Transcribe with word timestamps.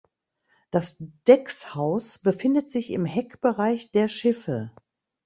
Das 0.71 1.03
Deckshaus 1.27 2.17
befindet 2.17 2.71
sich 2.71 2.89
im 2.89 3.05
Heckbereich 3.05 3.91
der 3.91 4.07
Schiffe. 4.07 4.71